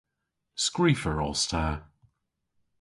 [0.65, 1.65] Skrifer os ta.